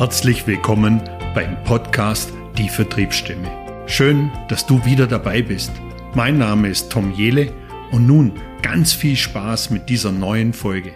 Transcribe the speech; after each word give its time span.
Herzlich 0.00 0.46
willkommen 0.46 1.02
beim 1.34 1.62
Podcast 1.64 2.32
Die 2.56 2.70
Vertriebsstimme. 2.70 3.50
Schön, 3.86 4.30
dass 4.48 4.64
du 4.64 4.82
wieder 4.86 5.06
dabei 5.06 5.42
bist. 5.42 5.72
Mein 6.14 6.38
Name 6.38 6.70
ist 6.70 6.90
Tom 6.90 7.12
Jele 7.12 7.52
und 7.92 8.06
nun 8.06 8.32
ganz 8.62 8.94
viel 8.94 9.14
Spaß 9.14 9.68
mit 9.68 9.90
dieser 9.90 10.10
neuen 10.10 10.54
Folge. 10.54 10.92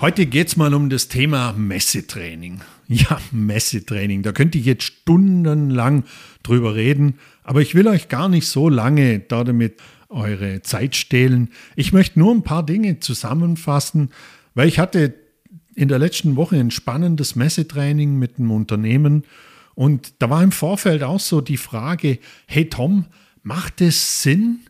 Heute 0.00 0.26
geht 0.26 0.46
es 0.46 0.56
mal 0.56 0.74
um 0.74 0.90
das 0.90 1.08
Thema 1.08 1.54
Messetraining. 1.54 2.60
Ja, 2.86 3.20
Messetraining. 3.32 4.22
Da 4.22 4.30
könnte 4.30 4.58
ich 4.58 4.64
jetzt 4.64 4.84
stundenlang 4.84 6.04
drüber 6.44 6.76
reden, 6.76 7.18
aber 7.42 7.62
ich 7.62 7.74
will 7.74 7.88
euch 7.88 8.08
gar 8.08 8.28
nicht 8.28 8.46
so 8.46 8.68
lange 8.68 9.18
damit 9.18 9.80
eure 10.08 10.62
Zeit 10.62 10.94
stehlen. 10.94 11.48
Ich 11.74 11.92
möchte 11.92 12.20
nur 12.20 12.32
ein 12.32 12.44
paar 12.44 12.64
Dinge 12.64 13.00
zusammenfassen, 13.00 14.10
weil 14.54 14.68
ich 14.68 14.78
hatte 14.78 15.14
in 15.74 15.88
der 15.88 15.98
letzten 15.98 16.36
Woche 16.36 16.56
ein 16.56 16.70
spannendes 16.70 17.36
Messetraining 17.36 18.18
mit 18.18 18.38
einem 18.38 18.50
Unternehmen 18.50 19.24
und 19.74 20.14
da 20.18 20.30
war 20.30 20.42
im 20.42 20.52
Vorfeld 20.52 21.02
auch 21.02 21.20
so 21.20 21.40
die 21.40 21.56
Frage, 21.56 22.18
hey 22.46 22.68
Tom, 22.68 23.06
macht 23.42 23.80
es 23.80 24.22
Sinn, 24.22 24.60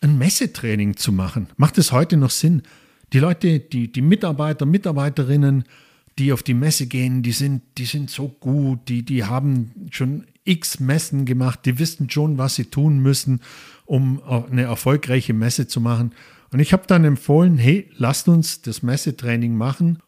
ein 0.00 0.18
Messetraining 0.18 0.96
zu 0.96 1.12
machen? 1.12 1.48
Macht 1.56 1.78
es 1.78 1.92
heute 1.92 2.16
noch 2.16 2.30
Sinn? 2.30 2.62
Die 3.12 3.18
Leute, 3.18 3.60
die, 3.60 3.90
die 3.90 4.02
Mitarbeiter, 4.02 4.66
Mitarbeiterinnen, 4.66 5.64
die 6.18 6.32
auf 6.32 6.42
die 6.42 6.54
Messe 6.54 6.86
gehen, 6.86 7.22
die 7.22 7.32
sind, 7.32 7.62
die 7.78 7.84
sind 7.84 8.10
so 8.10 8.28
gut, 8.28 8.88
die, 8.88 9.04
die 9.04 9.24
haben 9.24 9.88
schon 9.90 10.24
x 10.44 10.78
Messen 10.78 11.24
gemacht, 11.24 11.60
die 11.64 11.78
wissen 11.78 12.08
schon, 12.10 12.38
was 12.38 12.54
sie 12.54 12.66
tun 12.66 12.98
müssen, 13.00 13.40
um 13.86 14.22
eine 14.22 14.62
erfolgreiche 14.62 15.32
Messe 15.32 15.66
zu 15.66 15.80
machen. 15.80 16.12
Und 16.52 16.60
ich 16.60 16.72
habe 16.72 16.84
dann 16.86 17.04
empfohlen, 17.04 17.58
hey, 17.58 17.90
lasst 17.96 18.28
uns 18.28 18.62
das 18.62 18.82
Messetraining 18.82 19.56
machen 19.56 19.98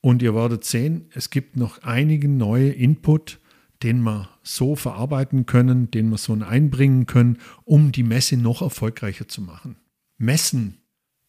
und 0.00 0.22
ihr 0.22 0.34
werdet 0.34 0.64
sehen, 0.64 1.06
es 1.14 1.30
gibt 1.30 1.56
noch 1.56 1.82
einige 1.82 2.28
neue 2.28 2.70
Input, 2.70 3.40
den 3.82 4.02
wir 4.02 4.28
so 4.42 4.74
verarbeiten 4.76 5.46
können, 5.46 5.90
den 5.90 6.10
wir 6.10 6.18
so 6.18 6.32
einbringen 6.34 7.06
können, 7.06 7.38
um 7.64 7.92
die 7.92 8.02
Messe 8.02 8.36
noch 8.36 8.62
erfolgreicher 8.62 9.28
zu 9.28 9.42
machen. 9.42 9.76
Messen 10.18 10.78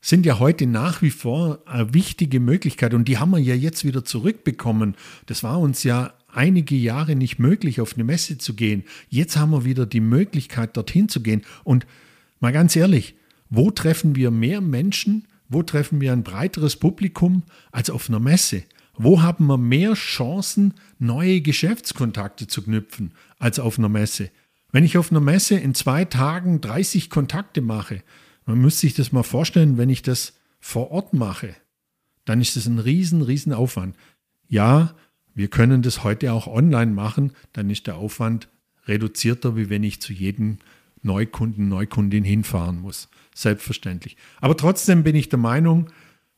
sind 0.02 0.26
ja 0.26 0.40
heute 0.40 0.66
nach 0.66 1.02
wie 1.02 1.10
vor 1.10 1.60
eine 1.66 1.94
wichtige 1.94 2.40
Möglichkeit 2.40 2.94
und 2.94 3.08
die 3.08 3.18
haben 3.18 3.32
wir 3.32 3.40
ja 3.40 3.56
jetzt 3.56 3.84
wieder 3.84 4.06
zurückbekommen. 4.06 4.96
Das 5.26 5.44
war 5.44 5.60
uns 5.60 5.84
ja 5.84 6.14
einige 6.28 6.76
Jahre 6.76 7.16
nicht 7.16 7.38
möglich, 7.40 7.82
auf 7.82 7.96
eine 7.96 8.04
Messe 8.04 8.38
zu 8.38 8.56
gehen. 8.56 8.84
Jetzt 9.10 9.36
haben 9.36 9.52
wir 9.52 9.66
wieder 9.66 9.86
die 9.86 10.00
Möglichkeit, 10.00 10.78
dorthin 10.78 11.10
zu 11.10 11.22
gehen. 11.22 11.42
Und 11.64 11.86
mal 12.40 12.54
ganz 12.54 12.76
ehrlich, 12.76 13.16
wo 13.50 13.72
treffen 13.72 14.16
wir 14.16 14.32
mehr 14.32 14.62
Menschen, 14.62 15.28
wo 15.50 15.64
treffen 15.64 16.00
wir 16.00 16.14
ein 16.14 16.24
breiteres 16.24 16.76
Publikum 16.76 17.44
als 17.72 17.90
auf 17.90 18.08
einer 18.08 18.20
Messe? 18.20 18.64
Wo 18.94 19.22
haben 19.22 19.48
wir 19.48 19.58
mehr 19.58 19.94
Chancen, 19.94 20.76
neue 21.00 21.42
Geschäftskontakte 21.42 22.48
zu 22.48 22.62
knüpfen 22.62 23.14
als 23.40 23.60
auf 23.60 23.80
einer 23.80 23.90
Messe? 23.90 24.30
Wenn 24.72 24.84
ich 24.84 24.98
auf 24.98 25.12
einer 25.12 25.22
Messe 25.22 25.56
in 25.56 25.74
zwei 25.74 26.06
Tagen 26.06 26.62
30 26.62 27.10
Kontakte 27.10 27.62
mache, 27.62 28.04
man 28.46 28.60
müsste 28.60 28.82
sich 28.82 28.94
das 28.94 29.12
mal 29.12 29.24
vorstellen, 29.24 29.78
wenn 29.78 29.90
ich 29.90 30.02
das 30.02 30.34
vor 30.60 30.92
Ort 30.92 31.14
mache, 31.14 31.56
dann 32.26 32.42
ist 32.42 32.56
das 32.56 32.68
ein 32.68 32.78
riesen, 32.78 33.22
riesen 33.22 33.54
Aufwand. 33.54 33.96
Ja, 34.48 34.96
wir 35.34 35.48
können 35.48 35.82
das 35.82 36.04
heute 36.04 36.34
auch 36.34 36.48
online 36.48 36.92
machen, 36.92 37.34
dann 37.54 37.70
ist 37.70 37.88
der 37.88 37.96
Aufwand 37.96 38.50
reduzierter, 38.86 39.56
wie 39.56 39.70
wenn 39.70 39.84
ich 39.84 40.02
zu 40.02 40.14
jedem 40.14 40.58
Neukunden, 41.02 41.68
Neukundin 41.70 42.24
hinfahren 42.24 42.82
muss. 42.82 43.10
Selbstverständlich. 43.34 44.18
Aber 44.42 44.58
trotzdem 44.58 45.04
bin 45.04 45.16
ich 45.16 45.30
der 45.30 45.40
Meinung, 45.40 45.90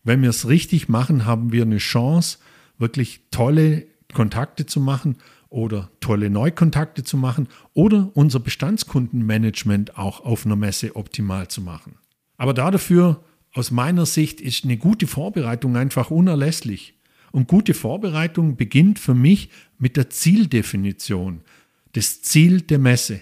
wenn 0.03 0.21
wir 0.21 0.29
es 0.29 0.47
richtig 0.47 0.89
machen, 0.89 1.25
haben 1.25 1.51
wir 1.51 1.63
eine 1.63 1.77
Chance, 1.77 2.39
wirklich 2.77 3.21
tolle 3.31 3.85
Kontakte 4.13 4.65
zu 4.65 4.79
machen 4.79 5.17
oder 5.49 5.91
tolle 5.99 6.29
Neukontakte 6.29 7.03
zu 7.03 7.17
machen 7.17 7.47
oder 7.73 8.09
unser 8.13 8.39
Bestandskundenmanagement 8.39 9.97
auch 9.97 10.21
auf 10.21 10.45
einer 10.45 10.55
Messe 10.55 10.95
optimal 10.95 11.49
zu 11.49 11.61
machen. 11.61 11.95
Aber 12.37 12.53
dafür, 12.53 13.23
aus 13.53 13.69
meiner 13.69 14.05
Sicht, 14.05 14.41
ist 14.41 14.63
eine 14.63 14.77
gute 14.77 15.07
Vorbereitung 15.07 15.75
einfach 15.75 16.09
unerlässlich. 16.09 16.95
Und 17.31 17.47
gute 17.47 17.73
Vorbereitung 17.73 18.55
beginnt 18.57 18.99
für 18.99 19.13
mich 19.13 19.49
mit 19.77 19.95
der 19.95 20.09
Zieldefinition, 20.09 21.41
das 21.93 22.21
Ziel 22.21 22.61
der 22.61 22.79
Messe. 22.79 23.21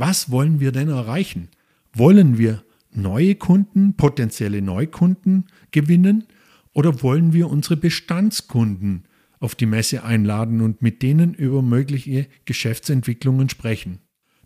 Was 0.00 0.30
wollen 0.30 0.60
wir 0.60 0.72
denn 0.72 0.88
erreichen? 0.88 1.48
Wollen 1.92 2.38
wir 2.38 2.64
neue 2.90 3.34
Kunden, 3.34 3.98
potenzielle 3.98 4.62
Neukunden 4.62 5.44
gewinnen? 5.72 6.24
Oder 6.72 7.02
wollen 7.02 7.34
wir 7.34 7.50
unsere 7.50 7.76
Bestandskunden 7.76 9.04
auf 9.40 9.54
die 9.54 9.66
Messe 9.66 10.02
einladen 10.02 10.62
und 10.62 10.80
mit 10.80 11.02
denen 11.02 11.34
über 11.34 11.60
mögliche 11.60 12.28
Geschäftsentwicklungen 12.46 13.50
sprechen? 13.50 13.98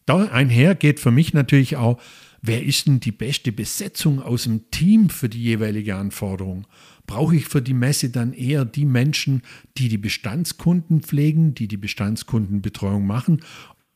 Da 0.07 0.25
einher 0.25 0.75
geht 0.75 0.99
für 0.99 1.13
mich 1.13 1.33
natürlich 1.35 1.77
auch, 1.77 2.01
wer 2.43 2.65
ist 2.65 2.89
denn 2.89 2.99
die 2.99 3.13
beste 3.13 3.53
Besetzung 3.53 4.21
aus 4.21 4.43
dem 4.43 4.73
Team 4.73 5.09
für 5.09 5.29
die 5.29 5.43
jeweilige 5.43 5.95
Anforderung? 5.95 6.67
Brauche 7.07 7.37
ich 7.37 7.47
für 7.47 7.63
die 7.63 7.75
Messe 7.75 8.11
dann 8.11 8.33
eher 8.33 8.65
die 8.65 8.87
Menschen, 8.87 9.43
die 9.79 9.89
die 9.89 9.99
Bestandskunden 9.99 11.03
pflegen, 11.03 11.55
die 11.55 11.69
die 11.69 11.77
Bestandskundenbetreuung 11.77 13.07
machen? 13.07 13.41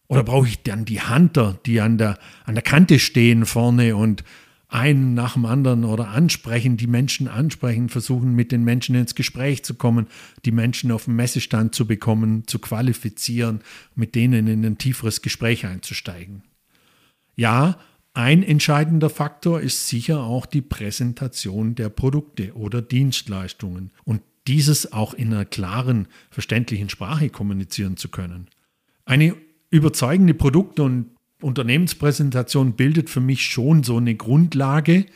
Oder 0.09 0.25
brauche 0.25 0.49
ich 0.49 0.63
dann 0.63 0.87
die 0.87 1.03
Hunter, 1.03 1.59
die 1.67 1.81
an 1.81 1.99
der, 1.99 2.19
an 2.45 2.55
der 2.55 2.63
Kante 2.63 2.99
stehen 2.99 3.45
vorne 3.45 3.95
und 3.95 4.25
einen 4.69 5.15
nach 5.15 5.35
dem 5.35 5.47
anderen 5.47 5.85
oder 5.85 6.09
ansprechen, 6.09 6.77
die 6.77 6.87
Menschen 6.87 7.29
ansprechen, 7.29 7.89
versuchen 7.89 8.35
mit 8.35 8.53
den 8.53 8.65
Menschen 8.65 8.95
ins 8.95 9.15
Gespräch 9.15 9.65
zu 9.65 9.75
kommen, 9.75 10.07
die 10.45 10.51
Menschen 10.51 10.93
auf 10.93 11.05
dem 11.05 11.17
Messestand 11.17 11.75
zu 11.75 11.87
bekommen, 11.87 12.47
zu 12.47 12.59
qualifizieren, 12.59 13.61
mit 13.95 14.15
denen 14.15 14.47
in 14.47 14.65
ein 14.65 14.79
tieferes 14.79 15.23
Gespräch 15.23 15.65
einzusteigen. 15.65 16.43
Ja, 17.35 17.79
ein 18.13 18.43
entscheidender 18.43 19.11
Faktor 19.11 19.61
ist 19.61 19.89
sicher 19.89 20.23
auch 20.23 20.45
die 20.45 20.63
Präsentation 20.63 21.75
der 21.75 21.89
Produkte 21.89 22.55
oder 22.55 22.83
Dienstleistungen 22.83 23.91
und 24.05 24.23
dieses 24.47 24.93
auch 24.93 25.15
in 25.15 25.33
einer 25.33 25.45
klaren, 25.45 26.09
verständlichen 26.31 26.89
Sprache 26.89 27.31
kommunizieren 27.31 27.97
zu 27.97 28.09
können. 28.09 28.49
Eine 29.05 29.37
überzeugende 29.71 30.35
Produkt- 30.35 30.81
und 30.81 31.17
Unternehmenspräsentation 31.41 32.75
bildet 32.75 33.11
für 33.11 33.21
mich 33.21 33.45
schon 33.45 33.83
so 33.83 33.97
eine 33.97 34.17
Grundlage 34.17 35.07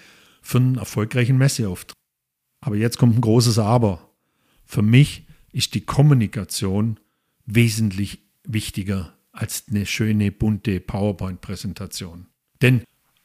für 0.40 0.58
einen 0.58 0.76
erfolgreichen 0.76 1.38
Messeauftritt. 1.38 1.96
Aber 2.60 2.76
jetzt 2.76 2.98
kommt 2.98 3.16
ein 3.16 3.20
großes 3.20 3.58
Aber. 3.58 4.10
Für 4.64 4.82
mich 4.82 5.26
ist 5.52 5.74
die 5.74 5.80
Kommunikation 5.80 7.00
wesentlich 7.44 8.22
wichtiger 8.44 9.18
als 9.32 9.64
eine 9.68 9.86
schöne, 9.86 10.30
bunte 10.30 10.80
PowerPoint-Präsentation. 10.80 12.26
Denn 12.60 12.82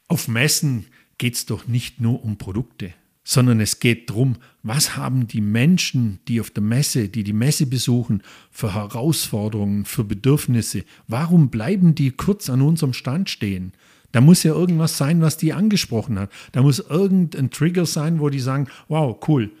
auf 0.08 0.26
Messen 0.26 0.86
geht 1.18 1.34
es 1.34 1.46
doch 1.46 1.68
nicht 1.68 2.00
nur 2.00 2.24
um 2.24 2.38
Produkte 2.38 2.94
sondern 3.28 3.60
es 3.60 3.78
geht 3.78 4.08
darum, 4.08 4.36
was 4.62 4.96
haben 4.96 5.26
die 5.28 5.42
Menschen, 5.42 6.18
die 6.28 6.40
auf 6.40 6.48
der 6.48 6.62
Messe, 6.62 7.10
die 7.10 7.24
die 7.24 7.34
Messe 7.34 7.66
besuchen, 7.66 8.22
für 8.50 8.72
Herausforderungen, 8.72 9.84
für 9.84 10.02
Bedürfnisse. 10.02 10.84
Warum 11.08 11.50
bleiben 11.50 11.94
die 11.94 12.10
kurz 12.10 12.48
an 12.48 12.62
unserem 12.62 12.94
Stand 12.94 13.28
stehen? 13.28 13.74
Da 14.12 14.22
muss 14.22 14.44
ja 14.44 14.54
irgendwas 14.54 14.96
sein, 14.96 15.20
was 15.20 15.36
die 15.36 15.52
angesprochen 15.52 16.18
hat. 16.18 16.32
Da 16.52 16.62
muss 16.62 16.78
irgendein 16.78 17.50
Trigger 17.50 17.84
sein, 17.84 18.18
wo 18.18 18.30
die 18.30 18.40
sagen, 18.40 18.68
wow, 18.88 19.14
cool, 19.28 19.52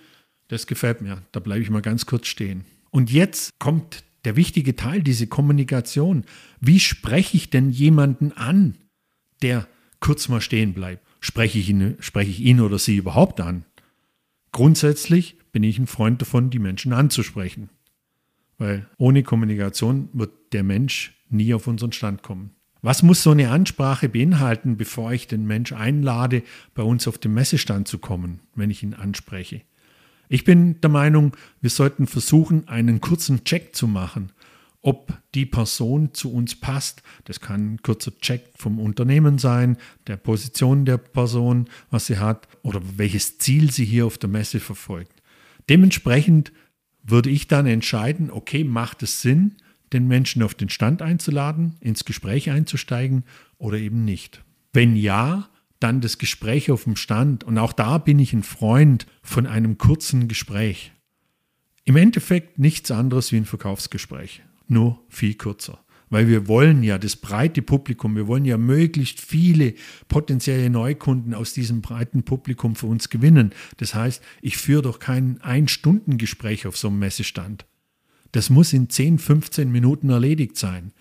das 0.48 0.66
gefällt 0.66 1.02
mir, 1.02 1.20
da 1.32 1.40
bleibe 1.40 1.60
ich 1.60 1.68
mal 1.68 1.82
ganz 1.82 2.06
kurz 2.06 2.26
stehen. 2.26 2.64
Und 2.88 3.12
jetzt 3.12 3.50
kommt 3.58 4.02
der 4.24 4.34
wichtige 4.34 4.76
Teil, 4.76 5.02
diese 5.02 5.26
Kommunikation. 5.26 6.24
Wie 6.58 6.80
spreche 6.80 7.36
ich 7.36 7.50
denn 7.50 7.68
jemanden 7.68 8.32
an, 8.32 8.78
der 9.42 9.68
kurz 10.00 10.30
mal 10.30 10.40
stehen 10.40 10.72
bleibt? 10.72 11.06
Spreche 11.20 11.58
ich, 11.58 11.68
ihn, 11.68 11.96
spreche 12.00 12.30
ich 12.30 12.40
ihn 12.40 12.60
oder 12.60 12.78
sie 12.78 12.96
überhaupt 12.96 13.40
an? 13.40 13.64
Grundsätzlich 14.58 15.38
bin 15.52 15.62
ich 15.62 15.78
ein 15.78 15.86
Freund 15.86 16.20
davon, 16.20 16.50
die 16.50 16.58
Menschen 16.58 16.92
anzusprechen. 16.92 17.68
Weil 18.58 18.88
ohne 18.96 19.22
Kommunikation 19.22 20.08
wird 20.12 20.32
der 20.52 20.64
Mensch 20.64 21.14
nie 21.30 21.54
auf 21.54 21.68
unseren 21.68 21.92
Stand 21.92 22.24
kommen. 22.24 22.50
Was 22.82 23.04
muss 23.04 23.22
so 23.22 23.30
eine 23.30 23.50
Ansprache 23.50 24.08
beinhalten, 24.08 24.76
bevor 24.76 25.12
ich 25.12 25.28
den 25.28 25.46
Mensch 25.46 25.72
einlade, 25.72 26.42
bei 26.74 26.82
uns 26.82 27.06
auf 27.06 27.18
den 27.18 27.34
Messestand 27.34 27.86
zu 27.86 27.98
kommen, 27.98 28.40
wenn 28.56 28.68
ich 28.68 28.82
ihn 28.82 28.94
anspreche? 28.94 29.62
Ich 30.28 30.42
bin 30.42 30.80
der 30.80 30.90
Meinung, 30.90 31.36
wir 31.60 31.70
sollten 31.70 32.08
versuchen, 32.08 32.66
einen 32.66 33.00
kurzen 33.00 33.44
Check 33.44 33.76
zu 33.76 33.86
machen 33.86 34.32
ob 34.80 35.16
die 35.34 35.46
Person 35.46 36.14
zu 36.14 36.32
uns 36.32 36.58
passt. 36.58 37.02
Das 37.24 37.40
kann 37.40 37.74
ein 37.74 37.82
kurzer 37.82 38.12
Check 38.20 38.50
vom 38.56 38.78
Unternehmen 38.78 39.38
sein, 39.38 39.76
der 40.06 40.16
Position 40.16 40.84
der 40.84 40.98
Person, 40.98 41.68
was 41.90 42.06
sie 42.06 42.18
hat 42.18 42.48
oder 42.62 42.80
welches 42.96 43.38
Ziel 43.38 43.70
sie 43.70 43.84
hier 43.84 44.06
auf 44.06 44.18
der 44.18 44.30
Messe 44.30 44.60
verfolgt. 44.60 45.22
Dementsprechend 45.68 46.52
würde 47.02 47.30
ich 47.30 47.48
dann 47.48 47.66
entscheiden, 47.66 48.30
okay, 48.30 48.64
macht 48.64 49.02
es 49.02 49.22
Sinn, 49.22 49.56
den 49.92 50.06
Menschen 50.06 50.42
auf 50.42 50.54
den 50.54 50.68
Stand 50.68 51.02
einzuladen, 51.02 51.76
ins 51.80 52.04
Gespräch 52.04 52.50
einzusteigen 52.50 53.24
oder 53.56 53.78
eben 53.78 54.04
nicht. 54.04 54.42
Wenn 54.72 54.96
ja, 54.96 55.48
dann 55.80 56.00
das 56.00 56.18
Gespräch 56.18 56.70
auf 56.70 56.84
dem 56.84 56.96
Stand. 56.96 57.44
Und 57.44 57.58
auch 57.58 57.72
da 57.72 57.98
bin 57.98 58.18
ich 58.18 58.32
ein 58.32 58.42
Freund 58.42 59.06
von 59.22 59.46
einem 59.46 59.78
kurzen 59.78 60.28
Gespräch. 60.28 60.92
Im 61.84 61.96
Endeffekt 61.96 62.58
nichts 62.58 62.90
anderes 62.90 63.32
wie 63.32 63.36
ein 63.38 63.44
Verkaufsgespräch, 63.44 64.42
nur 64.70 65.02
viel 65.08 65.34
kürzer. 65.34 65.84
Weil 66.10 66.26
wir 66.26 66.48
wollen 66.48 66.82
ja 66.82 66.98
das 66.98 67.16
breite 67.16 67.60
Publikum, 67.60 68.16
wir 68.16 68.26
wollen 68.26 68.46
ja 68.46 68.56
möglichst 68.56 69.20
viele 69.20 69.74
potenzielle 70.08 70.70
Neukunden 70.70 71.34
aus 71.34 71.52
diesem 71.52 71.82
breiten 71.82 72.22
Publikum 72.22 72.76
für 72.76 72.86
uns 72.86 73.10
gewinnen. 73.10 73.52
Das 73.76 73.94
heißt, 73.94 74.22
ich 74.40 74.56
führe 74.56 74.82
doch 74.82 75.00
kein 75.00 75.40
Ein-Stunden-Gespräch 75.42 76.66
auf 76.66 76.78
so 76.78 76.88
einem 76.88 76.98
Messestand. 77.00 77.66
Das 78.32 78.50
muss 78.50 78.72
in 78.72 78.88
10, 78.88 79.18
15 79.18 79.70
Minuten 79.70 80.10
erledigt 80.10 80.56
sein. 80.56 80.92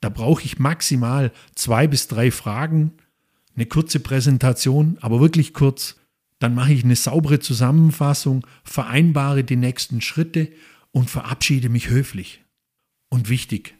Da 0.00 0.08
brauche 0.08 0.42
ich 0.42 0.58
maximal 0.58 1.32
zwei 1.54 1.86
bis 1.86 2.08
drei 2.08 2.30
Fragen, 2.30 2.92
eine 3.54 3.66
kurze 3.66 4.00
Präsentation, 4.00 4.98
aber 5.00 5.20
wirklich 5.20 5.54
kurz. 5.54 5.96
Dann 6.38 6.54
mache 6.54 6.72
ich 6.72 6.82
eine 6.82 6.96
saubere 6.96 7.38
Zusammenfassung, 7.38 8.44
vereinbare 8.64 9.44
die 9.44 9.56
nächsten 9.56 10.00
Schritte 10.00 10.48
und 10.90 11.08
verabschiede 11.08 11.68
mich 11.68 11.88
höflich. 11.88 12.41
Und 13.12 13.28
wichtig, 13.28 13.74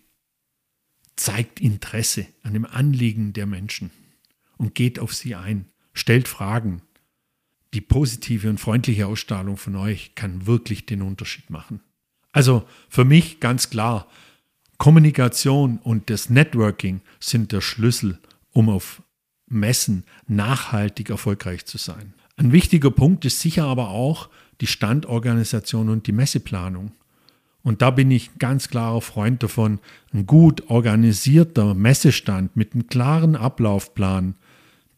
zeigt 1.17 1.59
Interesse 1.59 2.27
an 2.43 2.53
dem 2.53 2.67
Anliegen 2.67 3.33
der 3.33 3.47
Menschen 3.47 3.91
und 4.59 4.75
geht 4.75 4.99
auf 4.99 5.15
sie 5.15 5.35
ein, 5.35 5.71
stellt 5.95 6.29
Fragen. 6.29 6.83
Die 7.73 7.81
positive 7.81 8.51
und 8.51 8.61
freundliche 8.61 9.07
Ausstrahlung 9.07 9.57
von 9.57 9.75
euch 9.77 10.15
kann 10.17 10.45
wirklich 10.45 10.85
den 10.85 11.01
Unterschied 11.01 11.49
machen. 11.49 11.81
Also 12.33 12.69
für 12.91 13.07
mich 13.07 13.41
ganz 13.41 13.71
klar, 13.71 14.07
Kommunikation 14.77 15.79
und 15.79 16.11
das 16.11 16.29
Networking 16.29 17.01
sind 17.19 17.53
der 17.53 17.63
Schlüssel, 17.63 18.19
um 18.51 18.69
auf 18.69 19.03
Messen 19.47 20.05
nachhaltig 20.27 21.09
erfolgreich 21.09 21.65
zu 21.65 21.79
sein. 21.79 22.13
Ein 22.37 22.53
wichtiger 22.53 22.91
Punkt 22.91 23.25
ist 23.25 23.41
sicher 23.41 23.65
aber 23.65 23.89
auch 23.89 24.29
die 24.61 24.67
Standorganisation 24.67 25.89
und 25.89 26.07
die 26.07 26.13
Messeplanung. 26.13 26.93
Und 27.63 27.81
da 27.81 27.91
bin 27.91 28.11
ich 28.11 28.39
ganz 28.39 28.69
klarer 28.69 29.01
Freund 29.01 29.43
davon, 29.43 29.79
ein 30.13 30.27
gut 30.27 30.69
organisierter 30.69 31.75
Messestand 31.75 32.57
mit 32.57 32.75
einem 32.75 32.89
klaren 32.89 33.37
Ablaufplan, 33.37 34.35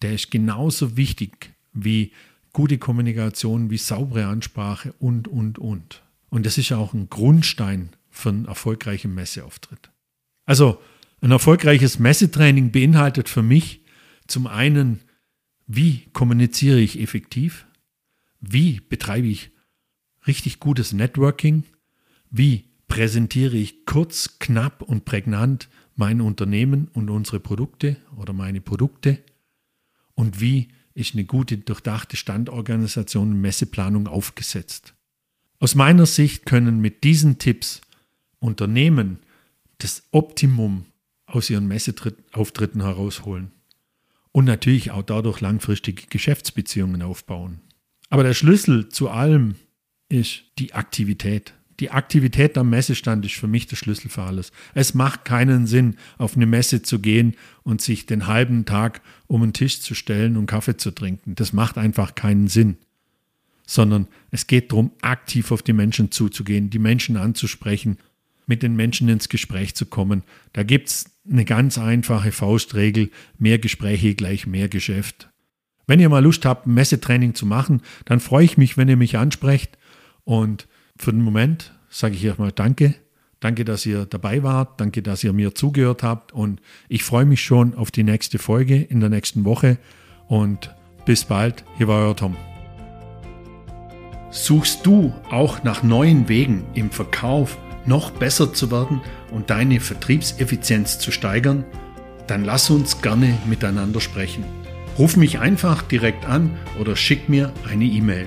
der 0.03 0.15
ist 0.15 0.31
genauso 0.31 0.97
wichtig 0.97 1.55
wie 1.73 2.13
gute 2.53 2.79
Kommunikation, 2.79 3.71
wie 3.71 3.79
saubere 3.79 4.27
Ansprache 4.27 4.95
und, 4.99 5.29
und, 5.29 5.59
und. 5.59 6.03
Und 6.31 6.47
das 6.47 6.57
ist 6.57 6.73
auch 6.73 6.95
ein 6.95 7.11
Grundstein 7.11 7.91
für 8.11 8.31
einen 8.31 8.47
erfolgreichen 8.47 9.15
Messeauftritt. 9.15 9.91
Also 10.47 10.81
ein 11.21 11.31
erfolgreiches 11.31 11.99
Messetraining 11.99 12.71
beinhaltet 12.71 13.29
für 13.29 13.43
mich 13.43 13.81
zum 14.27 14.47
einen, 14.47 15.01
wie 15.67 16.09
kommuniziere 16.13 16.81
ich 16.81 17.01
effektiv, 17.01 17.67
wie 18.41 18.81
betreibe 18.81 19.27
ich 19.27 19.51
richtig 20.27 20.61
gutes 20.61 20.93
Networking, 20.93 21.65
wie 22.37 22.65
präsentiere 22.89 23.57
ich 23.57 23.87
kurz, 23.87 24.41
knapp 24.41 24.83
und 24.83 25.05
prägnant 25.05 25.69
mein 25.95 26.21
Unternehmen 26.21 26.89
und 26.93 27.09
unsere 27.09 27.39
Produkte 27.39 27.97
oder 28.17 28.33
meine 28.33 28.61
Produkte? 28.61 29.23
Und 30.15 30.41
wie 30.41 30.67
ist 30.95 31.15
eine 31.15 31.25
gute, 31.25 31.59
durchdachte 31.59 32.17
Standorganisation 32.17 33.31
und 33.31 33.41
Messeplanung 33.41 34.09
aufgesetzt? 34.09 34.95
Aus 35.61 35.77
meiner 35.77 36.07
Sicht 36.07 36.45
können 36.45 36.81
mit 36.81 37.05
diesen 37.05 37.39
Tipps 37.39 37.81
Unternehmen 38.41 39.21
das 39.79 40.03
Optimum 40.11 40.87
aus 41.27 41.51
ihren 41.51 41.69
Messeauftritten 41.69 42.83
herausholen 42.83 43.53
und 44.33 44.45
natürlich 44.45 44.91
auch 44.91 45.05
dadurch 45.05 45.41
langfristige 45.41 46.09
Geschäftsbeziehungen 46.09 47.03
aufbauen. 47.03 47.61
Aber 48.11 48.25
der 48.25 48.35
Schlüssel 48.35 48.89
zu 48.89 49.09
allem 49.09 49.55
ist 50.09 50.43
die 50.59 50.75
Aktivität 50.75 51.55
die 51.81 51.91
Aktivität 51.91 52.57
am 52.57 52.71
Messestand 52.71 53.25
ist 53.25 53.35
für 53.35 53.47
mich 53.47 53.67
der 53.67 53.77
Schlüssel 53.77 54.09
für 54.09 54.23
alles. 54.23 54.53
Es 54.75 54.95
macht 54.95 55.25
keinen 55.25 55.67
Sinn, 55.67 55.97
auf 56.19 56.37
eine 56.37 56.47
Messe 56.47 56.83
zu 56.83 57.01
gehen 57.01 57.35
und 57.63 57.81
sich 57.81 58.07
den 58.07 58.27
halben 58.27 58.65
Tag 58.65 59.01
um 59.27 59.43
einen 59.43 59.53
Tisch 59.53 59.81
zu 59.81 59.95
stellen 59.95 60.37
und 60.37 60.47
Kaffee 60.47 60.77
zu 60.77 60.93
trinken. 60.93 61.35
Das 61.35 61.53
macht 61.53 61.79
einfach 61.79 62.15
keinen 62.15 62.49
Sinn. 62.49 62.77
Sondern 63.67 64.09
es 64.31 64.47
geht 64.47 64.73
darum, 64.73 64.93
aktiv 65.01 65.51
auf 65.51 65.63
die 65.63 65.73
Menschen 65.73 66.11
zuzugehen, 66.11 66.71
die 66.71 66.79
Menschen 66.79 67.17
anzusprechen, 67.17 67.99
mit 68.47 68.63
den 68.63 68.77
Menschen 68.77 69.09
ins 69.09 69.29
Gespräch 69.29 69.75
zu 69.75 69.87
kommen. 69.87 70.23
Da 70.53 70.63
gibt 70.63 70.89
es 70.89 71.07
eine 71.29 71.45
ganz 71.45 71.79
einfache 71.79 72.31
Faustregel, 72.31 73.11
mehr 73.39 73.59
Gespräche 73.59 74.15
gleich 74.15 74.47
mehr 74.47 74.69
Geschäft. 74.69 75.31
Wenn 75.87 76.01
ihr 76.01 76.09
mal 76.09 76.23
Lust 76.23 76.45
habt, 76.45 76.67
Messetraining 76.67 77.35
zu 77.35 77.47
machen, 77.47 77.83
dann 78.05 78.21
freue 78.21 78.45
ich 78.45 78.57
mich, 78.57 78.77
wenn 78.77 78.89
ihr 78.89 78.97
mich 78.97 79.17
ansprecht 79.17 79.79
und 80.25 80.67
für 80.97 81.13
den 81.13 81.23
Moment 81.23 81.73
sage 81.91 82.15
ich 82.15 82.25
erstmal 82.25 82.53
Danke. 82.53 82.95
Danke, 83.41 83.65
dass 83.65 83.85
ihr 83.85 84.07
dabei 84.07 84.43
wart. 84.43 84.81
Danke, 84.81 85.03
dass 85.03 85.23
ihr 85.23 85.33
mir 85.33 85.55
zugehört 85.55 86.03
habt. 86.03 86.33
Und 86.33 86.61
ich 86.89 87.05
freue 87.05 87.27
mich 87.27 87.43
schon 87.43 87.75
auf 87.75 87.91
die 87.91 88.03
nächste 88.03 88.39
Folge 88.39 88.77
in 88.81 89.01
der 89.01 89.11
nächsten 89.11 89.45
Woche. 89.45 89.77
Und 90.29 90.75
bis 91.05 91.25
bald. 91.25 91.65
Hier 91.77 91.89
war 91.89 92.07
euer 92.07 92.17
Tom. 92.17 92.37
Suchst 94.31 94.87
du 94.87 95.13
auch 95.31 95.63
nach 95.63 95.83
neuen 95.83 96.29
Wegen 96.29 96.65
im 96.75 96.91
Verkauf 96.91 97.59
noch 97.87 98.11
besser 98.11 98.55
zu 98.55 98.71
werden 98.71 99.03
und 99.31 99.51
deine 99.51 99.79
Vertriebseffizienz 99.79 100.99
zu 100.99 101.13
steigern? 101.13 101.65
Dann 102.27 102.45
lass 102.45 102.71
uns 102.71 103.03
gerne 103.03 103.37
miteinander 103.47 104.01
sprechen. 104.01 104.45
Ruf 104.99 105.17
mich 105.17 105.39
einfach 105.39 105.83
direkt 105.83 106.25
an 106.25 106.57
oder 106.81 106.97
schick 106.97 107.29
mir 107.29 107.53
eine 107.69 107.85
E-Mail 107.85 108.27